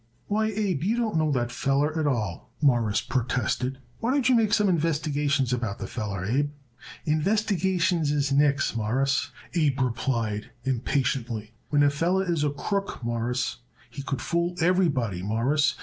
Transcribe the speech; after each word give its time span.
"Why, 0.25 0.45
Abe, 0.47 0.81
you 0.83 0.97
don't 0.97 1.15
know 1.15 1.31
the 1.31 1.47
feller 1.49 1.99
at 1.99 2.07
all," 2.07 2.49
Morris 2.59 3.01
protested. 3.01 3.77
"Why 3.99 4.09
don't 4.09 4.27
you 4.27 4.33
make 4.33 4.51
some 4.51 4.67
investigations 4.67 5.53
about 5.53 5.77
the 5.77 5.85
feller, 5.85 6.25
Abe?" 6.25 6.49
"Investigations 7.05 8.11
is 8.11 8.31
nix, 8.31 8.75
Mawruss," 8.75 9.29
Abe 9.53 9.79
replied 9.79 10.49
impatiently. 10.63 11.53
"When 11.69 11.83
a 11.83 11.91
feller 11.91 12.25
is 12.27 12.43
a 12.43 12.49
crook, 12.49 13.03
Mawruss, 13.03 13.57
he 13.91 14.01
could 14.01 14.23
fool 14.23 14.55
everybody, 14.59 15.21
Mawruss. 15.21 15.75